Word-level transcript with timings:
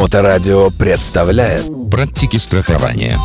Моторадио 0.00 0.70
представляет 0.70 1.66
Практики 1.90 2.38
страхования. 2.38 3.18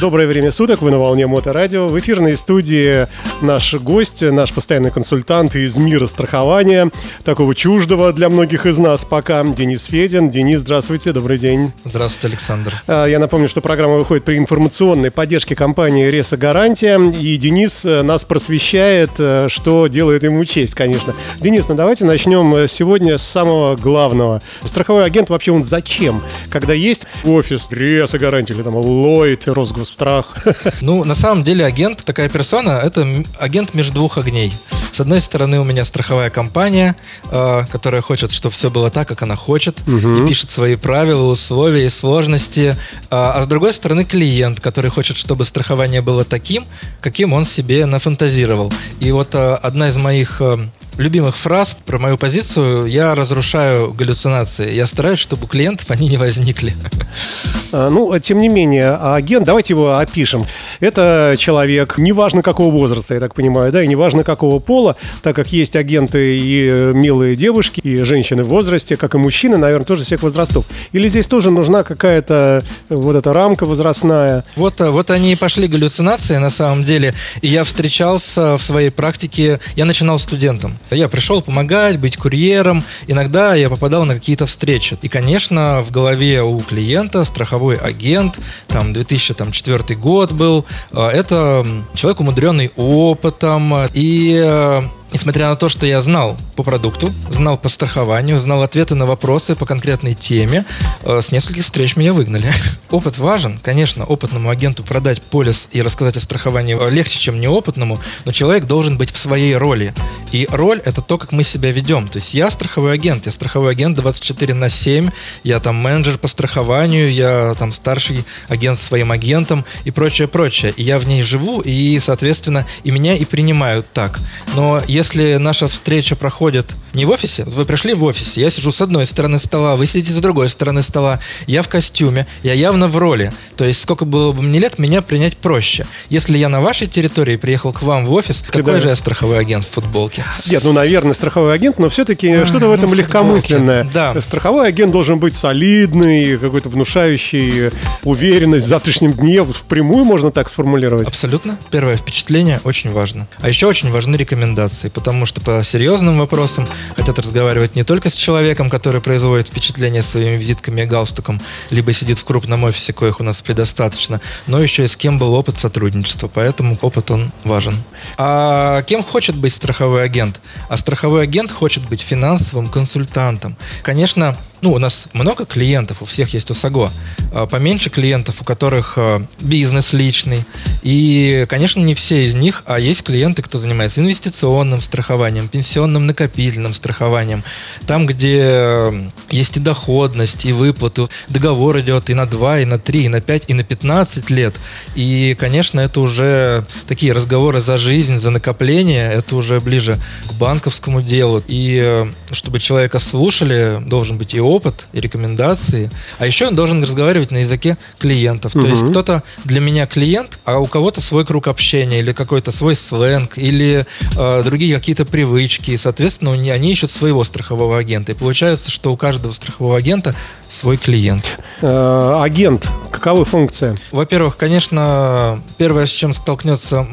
Доброе 0.00 0.26
время 0.26 0.50
суток, 0.50 0.82
вы 0.82 0.90
на 0.90 0.98
волне 0.98 1.28
Моторадио. 1.28 1.86
В 1.86 1.96
эфирной 1.98 2.36
студии 2.36 3.06
наш 3.40 3.74
гость, 3.74 4.22
наш 4.22 4.52
постоянный 4.52 4.90
консультант 4.90 5.54
из 5.54 5.76
мира 5.76 6.08
страхования, 6.08 6.90
такого 7.24 7.54
чуждого 7.54 8.12
для 8.12 8.28
многих 8.28 8.66
из 8.66 8.78
нас 8.78 9.04
пока, 9.04 9.44
Денис 9.44 9.84
Федин. 9.84 10.30
Денис, 10.30 10.60
здравствуйте, 10.60 11.12
добрый 11.12 11.38
день. 11.38 11.72
Здравствуйте, 11.84 12.26
Александр. 12.26 12.74
А, 12.88 13.06
Я 13.06 13.20
напомню, 13.20 13.48
что 13.48 13.60
программа 13.60 13.94
выходит 13.94 14.24
при 14.24 14.36
информационной 14.36 15.12
поддержке 15.12 15.54
компании 15.54 16.06
«Реса 16.06 16.36
Гарантия», 16.36 16.98
и 16.98 17.36
Денис 17.36 17.84
э, 17.84 18.02
нас 18.02 18.24
просвещает, 18.24 19.10
э, 19.18 19.46
что 19.48 19.86
делает 19.86 20.24
ему 20.24 20.44
честь, 20.44 20.74
конечно. 20.74 21.14
Денис, 21.40 21.68
ну 21.68 21.76
давайте 21.76 22.04
начнем 22.04 22.52
э, 22.56 22.66
сегодня 22.66 23.16
с 23.16 23.22
самого 23.22 23.76
главного. 23.76 24.42
Страховой 24.64 25.04
агент 25.04 25.30
вообще 25.30 25.52
он 25.52 25.62
зачем? 25.62 26.20
Когда 26.50 26.72
есть 26.72 27.06
офис 27.24 27.68
«Реса 27.70 28.18
Гарантия» 28.18 28.54
или 28.54 28.62
там 28.62 28.74
«Ллойд», 28.74 29.46
«Росгосстрах», 29.84 30.26
Ну, 30.80 31.04
на 31.04 31.14
самом 31.14 31.44
деле 31.44 31.64
агент, 31.64 32.04
такая 32.04 32.28
персона, 32.28 32.80
это 32.82 33.06
агент 33.38 33.74
между 33.74 33.94
двух 33.94 34.18
огней. 34.18 34.52
С 34.92 35.00
одной 35.00 35.20
стороны, 35.20 35.60
у 35.60 35.64
меня 35.64 35.84
страховая 35.84 36.30
компания, 36.30 36.94
э, 37.30 37.64
которая 37.70 38.00
хочет, 38.00 38.30
чтобы 38.32 38.54
все 38.54 38.70
было 38.70 38.90
так, 38.90 39.08
как 39.08 39.22
она 39.22 39.36
хочет, 39.36 39.80
и 39.88 40.28
пишет 40.28 40.50
свои 40.50 40.76
правила, 40.76 41.24
условия 41.24 41.86
и 41.86 41.88
сложности. 41.88 42.76
А, 43.10 43.32
а 43.32 43.42
с 43.42 43.46
другой 43.46 43.72
стороны, 43.72 44.04
клиент, 44.04 44.60
который 44.60 44.90
хочет, 44.90 45.16
чтобы 45.16 45.44
страхование 45.44 46.00
было 46.00 46.24
таким, 46.24 46.64
каким 47.00 47.32
он 47.32 47.44
себе 47.44 47.86
нафантазировал. 47.86 48.72
И 49.00 49.10
вот 49.12 49.34
э, 49.34 49.54
одна 49.54 49.88
из 49.88 49.96
моих 49.96 50.40
э, 50.40 50.58
любимых 50.96 51.36
фраз 51.36 51.76
про 51.84 51.98
мою 51.98 52.16
позицию 52.16 52.86
я 52.86 53.14
разрушаю 53.14 53.92
галлюцинации. 53.92 54.72
Я 54.74 54.86
стараюсь, 54.86 55.18
чтобы 55.18 55.44
у 55.44 55.46
клиентов 55.48 55.90
они 55.90 56.08
не 56.08 56.16
возникли. 56.16 56.74
А, 57.74 57.90
Ну, 57.90 58.12
а 58.12 58.20
тем 58.20 58.38
не 58.38 58.48
менее, 58.48 58.94
агент, 58.94 59.46
давайте 59.46 59.72
его 59.72 59.96
опишем. 59.96 60.46
Это 60.78 61.34
человек, 61.36 61.98
неважно 61.98 62.40
какого 62.40 62.72
возраста, 62.72 63.14
я 63.14 63.20
так 63.20 63.34
понимаю, 63.34 63.72
да, 63.72 63.82
и 63.82 63.88
неважно 63.88 64.22
какого 64.22 64.60
пола, 64.60 64.94
так 65.22 65.34
как 65.34 65.48
есть 65.48 65.74
агенты 65.74 66.38
и 66.38 66.68
э, 66.70 66.92
милые 66.94 67.34
девушки, 67.34 67.80
и 67.80 68.02
женщины 68.02 68.44
в 68.44 68.48
возрасте, 68.48 68.96
как 68.96 69.16
и 69.16 69.18
мужчины, 69.18 69.56
наверное, 69.56 69.86
тоже 69.86 70.04
всех 70.04 70.22
возрастов. 70.22 70.66
Или 70.92 71.08
здесь 71.08 71.26
тоже 71.26 71.50
нужна 71.50 71.82
какая-то 71.82 72.62
э, 72.90 72.94
вот 72.94 73.16
эта 73.16 73.32
рамка 73.32 73.66
возрастная? 73.66 74.44
Вот, 74.54 74.80
э, 74.80 74.90
вот 74.90 75.10
они 75.10 75.32
и 75.32 75.36
пошли 75.36 75.66
галлюцинации 75.66 76.36
на 76.36 76.50
самом 76.50 76.84
деле. 76.84 77.12
И 77.42 77.48
я 77.48 77.64
встречался 77.64 78.56
в 78.56 78.62
своей 78.62 78.90
практике, 78.90 79.58
я 79.74 79.84
начинал 79.84 80.20
студентом. 80.20 80.78
Я 80.92 81.08
пришел 81.08 81.42
помогать, 81.42 81.98
быть 81.98 82.16
курьером. 82.16 82.84
Иногда 83.08 83.56
я 83.56 83.68
попадал 83.68 84.04
на 84.04 84.14
какие-то 84.14 84.46
встречи. 84.46 84.96
И, 85.02 85.08
конечно, 85.08 85.82
в 85.82 85.90
голове 85.90 86.40
у 86.42 86.60
клиента 86.60 87.24
страховой 87.24 87.63
агент, 87.72 88.38
там 88.68 88.92
2004 88.92 89.98
год 89.98 90.32
был, 90.32 90.64
э, 90.92 91.08
это 91.08 91.66
человек 91.94 92.20
умудренный 92.20 92.70
опытом. 92.76 93.72
И 93.94 94.40
э, 94.42 94.82
Несмотря 95.14 95.48
на 95.48 95.54
то, 95.54 95.68
что 95.68 95.86
я 95.86 96.02
знал 96.02 96.36
по 96.56 96.64
продукту, 96.64 97.12
знал 97.30 97.56
по 97.56 97.68
страхованию, 97.68 98.40
знал 98.40 98.64
ответы 98.64 98.96
на 98.96 99.06
вопросы 99.06 99.54
по 99.54 99.64
конкретной 99.64 100.14
теме, 100.14 100.64
э, 101.04 101.20
с 101.22 101.30
нескольких 101.30 101.62
встреч 101.62 101.94
меня 101.94 102.12
выгнали. 102.12 102.50
Опыт 102.90 103.18
важен, 103.18 103.60
конечно, 103.62 104.04
опытному 104.04 104.50
агенту 104.50 104.82
продать 104.82 105.22
полис 105.22 105.68
и 105.70 105.82
рассказать 105.82 106.16
о 106.16 106.20
страховании 106.20 106.76
легче, 106.90 107.20
чем 107.20 107.40
неопытному, 107.40 108.00
но 108.24 108.32
человек 108.32 108.64
должен 108.64 108.98
быть 108.98 109.12
в 109.12 109.16
своей 109.16 109.56
роли. 109.56 109.94
И 110.32 110.48
роль– 110.50 110.82
это 110.84 111.00
то, 111.00 111.16
как 111.16 111.30
мы 111.30 111.44
себя 111.44 111.70
ведем. 111.70 112.08
То 112.08 112.18
есть 112.18 112.34
я 112.34 112.50
страховой 112.50 112.94
агент, 112.94 113.26
я 113.26 113.30
страховой 113.30 113.70
агент 113.70 113.96
24 113.96 114.52
на 114.52 114.68
7, 114.68 115.10
я 115.44 115.60
там 115.60 115.76
менеджер 115.76 116.18
по 116.18 116.26
страхованию, 116.26 117.12
я 117.12 117.54
там 117.54 117.70
старший 117.72 118.24
агент 118.48 118.80
своим 118.80 119.12
агентом 119.12 119.64
и 119.84 119.92
прочее, 119.92 120.26
прочее. 120.26 120.74
И 120.76 120.82
я 120.82 120.98
в 120.98 121.06
ней 121.06 121.22
живу, 121.22 121.60
и, 121.60 122.00
соответственно, 122.00 122.66
и 122.82 122.90
меня 122.90 123.14
и 123.14 123.24
принимают 123.24 123.86
так. 123.92 124.18
Но 124.56 124.80
если 124.88 125.03
наша 125.38 125.68
встреча 125.68 126.16
проходит 126.16 126.74
не 126.94 127.04
в 127.04 127.10
офисе, 127.10 127.44
вы 127.44 127.64
пришли 127.64 127.94
в 127.94 128.04
офис, 128.04 128.36
я 128.36 128.50
сижу 128.50 128.72
с 128.72 128.80
одной 128.80 129.06
стороны 129.06 129.38
стола, 129.38 129.76
вы 129.76 129.86
сидите 129.86 130.12
с 130.12 130.20
другой 130.20 130.48
стороны 130.48 130.82
стола, 130.82 131.20
я 131.46 131.62
в 131.62 131.68
костюме, 131.68 132.26
я 132.42 132.54
явно 132.54 132.88
в 132.88 132.96
роли. 132.96 133.32
То 133.56 133.64
есть 133.64 133.82
сколько 133.82 134.04
было 134.04 134.32
бы 134.32 134.42
мне 134.42 134.58
лет, 134.60 134.78
меня 134.78 135.02
принять 135.02 135.36
проще. 135.36 135.86
Если 136.08 136.38
я 136.38 136.48
на 136.48 136.60
вашей 136.60 136.86
территории 136.86 137.36
приехал 137.36 137.72
к 137.72 137.82
вам 137.82 138.06
в 138.06 138.12
офис, 138.12 138.44
какой 138.46 138.80
же 138.80 138.88
я 138.88 138.96
страховой 138.96 139.38
агент 139.38 139.64
в 139.64 139.70
футболке? 139.70 140.24
Нет, 140.46 140.62
ну, 140.64 140.72
наверное, 140.72 141.14
страховой 141.14 141.54
агент, 141.54 141.78
но 141.78 141.90
все-таки 141.90 142.44
что-то 142.44 142.68
в 142.68 142.72
этом 142.72 142.90
ну, 142.90 142.94
легкомысленное. 142.94 143.84
да. 143.92 144.20
Страховой 144.20 144.68
агент 144.68 144.92
должен 144.92 145.18
быть 145.18 145.34
солидный, 145.34 146.38
какой-то 146.38 146.68
внушающий 146.68 147.70
уверенность 148.04 148.66
в 148.66 148.68
завтрашнем 148.68 149.12
дне. 149.12 149.42
Вот 149.42 149.56
впрямую 149.56 150.04
можно 150.04 150.30
так 150.30 150.48
сформулировать. 150.48 151.08
Абсолютно. 151.08 151.58
Первое 151.70 151.96
впечатление 151.96 152.60
очень 152.64 152.92
важно. 152.92 153.26
А 153.40 153.48
еще 153.48 153.66
очень 153.66 153.90
важны 153.90 154.16
рекомендации, 154.16 154.88
потому 154.88 155.26
что 155.26 155.40
по 155.40 155.62
серьезным 155.64 156.18
вопросам 156.18 156.66
хотят 156.96 157.18
разговаривать 157.18 157.76
не 157.76 157.84
только 157.84 158.10
с 158.10 158.14
человеком, 158.14 158.70
который 158.70 159.00
производит 159.00 159.48
впечатление 159.48 160.02
своими 160.02 160.36
визитками 160.36 160.82
и 160.82 160.84
галстуком, 160.86 161.40
либо 161.70 161.92
сидит 161.92 162.18
в 162.18 162.24
крупном 162.24 162.64
офисе, 162.64 162.92
коих 162.92 163.20
у 163.20 163.24
нас 163.24 163.40
предостаточно, 163.42 164.20
но 164.46 164.62
еще 164.62 164.84
и 164.84 164.88
с 164.88 164.96
кем 164.96 165.18
был 165.18 165.34
опыт 165.34 165.58
сотрудничества. 165.58 166.30
Поэтому 166.32 166.78
опыт 166.80 167.10
он 167.10 167.32
важен. 167.44 167.76
А 168.18 168.82
кем 168.82 169.02
хочет 169.02 169.36
быть 169.36 169.54
страховой 169.54 170.04
агент? 170.04 170.40
А 170.68 170.76
страховой 170.76 171.22
агент 171.22 171.50
хочет 171.50 171.88
быть 171.88 172.00
финансовым 172.00 172.68
консультантом. 172.68 173.56
Конечно, 173.82 174.36
ну, 174.64 174.72
у 174.72 174.78
нас 174.78 175.08
много 175.12 175.44
клиентов, 175.44 176.00
у 176.00 176.06
всех 176.06 176.32
есть 176.32 176.50
ОСАГО. 176.50 176.90
А 177.32 177.46
Поменьше 177.46 177.90
клиентов, 177.90 178.40
у 178.40 178.44
которых 178.44 178.94
а, 178.96 179.22
бизнес 179.40 179.92
личный. 179.92 180.42
И, 180.82 181.44
конечно, 181.50 181.80
не 181.80 181.94
все 181.94 182.24
из 182.24 182.34
них, 182.34 182.62
а 182.64 182.78
есть 182.80 183.02
клиенты, 183.02 183.42
кто 183.42 183.58
занимается 183.58 184.00
инвестиционным 184.00 184.80
страхованием, 184.80 185.48
пенсионным 185.48 186.06
накопительным 186.06 186.72
страхованием. 186.72 187.44
Там, 187.86 188.06
где 188.06 188.40
э, 188.40 189.08
есть 189.30 189.58
и 189.58 189.60
доходность, 189.60 190.46
и 190.46 190.52
выплату. 190.52 191.10
Договор 191.28 191.80
идет 191.80 192.08
и 192.08 192.14
на 192.14 192.24
2, 192.24 192.60
и 192.60 192.64
на 192.64 192.78
3, 192.78 193.04
и 193.04 193.08
на 193.08 193.20
5, 193.20 193.44
и 193.48 193.54
на 193.54 193.64
15 193.64 194.30
лет. 194.30 194.54
И, 194.94 195.36
конечно, 195.38 195.80
это 195.80 196.00
уже 196.00 196.64
такие 196.86 197.12
разговоры 197.12 197.60
за 197.60 197.76
жизнь, 197.76 198.16
за 198.16 198.30
накопление. 198.30 199.12
Это 199.12 199.36
уже 199.36 199.60
ближе 199.60 199.98
к 200.26 200.32
банковскому 200.34 201.02
делу. 201.02 201.42
И 201.48 201.78
э, 201.82 202.10
чтобы 202.30 202.60
человека 202.60 202.98
слушали, 202.98 203.78
должен 203.84 204.16
быть 204.16 204.32
и 204.34 204.40
опыт, 204.40 204.53
и 204.92 205.00
рекомендации. 205.00 205.90
А 206.18 206.26
еще 206.26 206.46
он 206.46 206.54
должен 206.54 206.82
разговаривать 206.82 207.30
на 207.30 207.38
языке 207.38 207.76
клиентов. 207.98 208.52
То 208.52 208.66
есть 208.66 208.86
кто-то 208.88 209.22
для 209.44 209.60
меня 209.60 209.86
клиент, 209.86 210.38
а 210.44 210.58
у 210.58 210.66
кого-то 210.66 211.00
свой 211.00 211.24
круг 211.24 211.48
общения, 211.48 212.00
или 212.00 212.12
какой-то 212.12 212.52
свой 212.52 212.76
сленг, 212.76 213.38
или 213.38 213.84
э, 214.16 214.42
другие 214.44 214.74
какие-то 214.76 215.04
привычки. 215.04 215.72
И, 215.72 215.76
соответственно, 215.76 216.32
они 216.32 216.72
ищут 216.72 216.90
своего 216.90 217.24
страхового 217.24 217.78
агента. 217.78 218.12
И 218.12 218.14
получается, 218.14 218.70
что 218.70 218.92
у 218.92 218.96
каждого 218.96 219.32
страхового 219.32 219.76
агента 219.76 220.14
свой 220.54 220.76
клиент. 220.76 221.38
Э, 221.60 222.20
агент, 222.22 222.68
каковы 222.90 223.24
функции? 223.24 223.78
Во-первых, 223.90 224.36
конечно, 224.36 225.40
первое, 225.58 225.86
с 225.86 225.90
чем 225.90 226.14
столкнется 226.14 226.86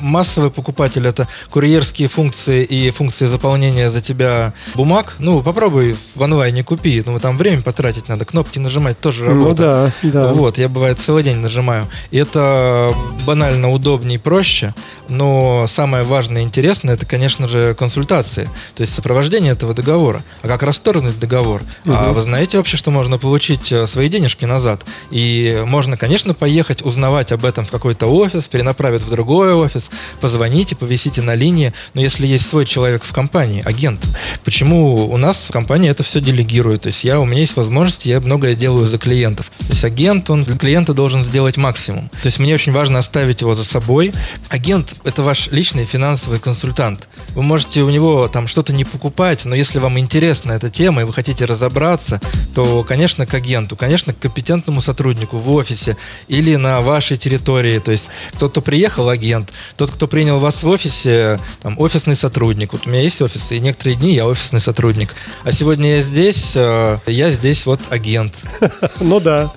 массовый 0.00 0.50
покупатель, 0.50 1.06
это 1.06 1.28
курьерские 1.50 2.08
функции 2.08 2.64
и 2.64 2.90
функции 2.90 3.26
заполнения 3.26 3.90
за 3.90 4.00
тебя 4.00 4.54
бумаг. 4.74 5.16
Ну, 5.18 5.42
попробуй 5.42 5.96
в 6.14 6.22
онлайне 6.22 6.64
купи. 6.64 7.02
Ну, 7.04 7.18
там 7.18 7.36
время 7.36 7.62
потратить 7.62 8.08
надо, 8.08 8.24
кнопки 8.24 8.58
нажимать 8.58 8.98
тоже 8.98 9.24
Ну 9.24 9.42
работа. 9.44 9.92
да, 10.02 10.10
да. 10.10 10.32
Вот, 10.32 10.58
я 10.58 10.68
бывает 10.68 10.98
целый 10.98 11.22
день 11.22 11.36
нажимаю. 11.36 11.84
И 12.10 12.18
это 12.18 12.90
банально 13.26 13.70
удобнее 13.70 14.16
и 14.16 14.18
проще, 14.18 14.74
но 15.08 15.66
самое 15.66 16.04
важное 16.04 16.42
и 16.42 16.44
интересное, 16.44 16.94
это, 16.94 17.04
конечно 17.06 17.48
же, 17.48 17.74
консультации, 17.74 18.48
то 18.74 18.80
есть 18.82 18.94
сопровождение 18.94 19.52
этого 19.52 19.74
договора. 19.74 20.22
А 20.42 20.46
как 20.46 20.62
расторгнуть 20.62 21.18
договор? 21.18 21.60
А 21.86 22.12
вы 22.12 22.22
знаете 22.22 22.58
вообще, 22.58 22.76
что 22.76 22.90
можно 23.00 23.16
получить 23.16 23.72
э, 23.72 23.86
свои 23.86 24.10
денежки 24.10 24.44
назад? 24.44 24.84
И 25.10 25.62
можно, 25.66 25.96
конечно, 25.96 26.34
поехать 26.34 26.84
узнавать 26.84 27.32
об 27.32 27.46
этом 27.46 27.64
в 27.64 27.70
какой-то 27.70 28.08
офис, 28.08 28.46
перенаправить 28.46 29.00
в 29.00 29.08
другой 29.08 29.54
офис, 29.54 29.90
позвоните, 30.20 30.76
повисите 30.76 31.22
на 31.22 31.34
линии, 31.34 31.72
но 31.94 32.02
если 32.02 32.26
есть 32.26 32.46
свой 32.46 32.66
человек 32.66 33.04
в 33.04 33.12
компании, 33.14 33.62
агент, 33.64 34.06
почему 34.44 35.10
у 35.10 35.16
нас 35.16 35.48
в 35.48 35.50
компании 35.50 35.88
это 35.88 36.02
все 36.02 36.20
делегирует? 36.20 36.82
То 36.82 36.88
есть 36.88 37.02
я, 37.02 37.18
у 37.18 37.24
меня 37.24 37.40
есть 37.40 37.56
возможность, 37.56 38.04
я 38.04 38.20
многое 38.20 38.54
делаю 38.54 38.86
за 38.86 38.98
клиентов. 38.98 39.50
То 39.60 39.70
есть 39.70 39.84
агент, 39.84 40.28
он 40.28 40.44
для 40.44 40.58
клиента 40.58 40.92
должен 40.92 41.24
сделать 41.24 41.56
максимум. 41.56 42.10
То 42.10 42.26
есть 42.26 42.38
мне 42.38 42.52
очень 42.52 42.72
важно 42.72 42.98
оставить 42.98 43.40
его 43.40 43.54
за 43.54 43.64
собой. 43.64 44.12
Агент– 44.50 44.94
это 45.04 45.22
ваш 45.22 45.48
личный 45.52 45.86
финансовый 45.86 46.38
консультант. 46.38 47.08
Вы 47.30 47.42
можете 47.42 47.80
у 47.80 47.88
него 47.88 48.28
там 48.28 48.46
что-то 48.46 48.74
не 48.74 48.84
покупать, 48.84 49.46
но 49.46 49.56
если 49.56 49.78
вам 49.78 49.98
интересна 49.98 50.52
эта 50.52 50.68
тема 50.68 51.00
и 51.00 51.04
вы 51.04 51.14
хотите 51.14 51.46
разобраться, 51.46 52.20
то 52.54 52.79
конечно, 52.84 53.26
к 53.26 53.34
агенту, 53.34 53.76
конечно, 53.76 54.12
к 54.12 54.18
компетентному 54.18 54.80
сотруднику 54.80 55.38
в 55.38 55.52
офисе 55.52 55.96
или 56.28 56.56
на 56.56 56.80
вашей 56.80 57.16
территории. 57.16 57.78
То 57.78 57.92
есть 57.92 58.08
тот, 58.38 58.52
кто 58.52 58.60
приехал, 58.60 59.08
агент, 59.08 59.52
тот, 59.76 59.90
кто 59.90 60.06
принял 60.06 60.38
вас 60.38 60.62
в 60.62 60.68
офисе, 60.68 61.38
там, 61.62 61.78
офисный 61.78 62.16
сотрудник. 62.16 62.72
Вот 62.72 62.86
у 62.86 62.90
меня 62.90 63.02
есть 63.02 63.20
офис, 63.22 63.52
и 63.52 63.60
некоторые 63.60 63.96
дни 63.96 64.14
я 64.14 64.26
офисный 64.26 64.60
сотрудник. 64.60 65.14
А 65.44 65.52
сегодня 65.52 65.96
я 65.96 66.02
здесь, 66.02 66.52
э, 66.54 66.98
я 67.06 67.30
здесь 67.30 67.66
вот 67.66 67.80
агент. 67.90 68.34
Ну 69.00 69.18
да. 69.18 69.50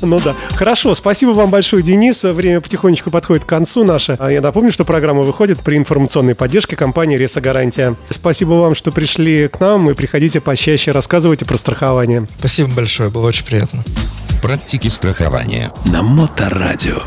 Ну 0.06 0.20
да. 0.20 0.34
Хорошо, 0.50 0.94
спасибо 0.94 1.30
вам 1.30 1.50
большое, 1.50 1.82
Денис. 1.82 2.22
Время 2.22 2.60
потихонечку 2.60 3.10
подходит 3.10 3.44
к 3.44 3.48
концу 3.48 3.84
наше. 3.84 4.16
А 4.20 4.30
Я 4.30 4.40
напомню, 4.40 4.72
что 4.72 4.84
программа 4.84 5.22
выходит 5.22 5.60
при 5.60 5.76
информационной 5.76 6.34
поддержке 6.34 6.76
компании 6.76 7.16
Реса 7.16 7.40
Гарантия. 7.40 7.96
Спасибо 8.10 8.52
вам, 8.52 8.74
что 8.74 8.92
пришли 8.92 9.48
к 9.48 9.60
нам 9.60 9.90
и 9.90 9.94
приходите 9.94 10.40
почаще, 10.40 10.92
рассказывайте 10.92 11.44
про 11.44 11.56
страхование. 11.56 12.26
Спасибо 12.38 12.70
большое, 12.70 13.10
было 13.10 13.26
очень 13.26 13.44
приятно. 13.44 13.84
Практики 14.42 14.88
страхования. 14.88 15.72
На 15.86 16.02
Моторадио. 16.02 17.02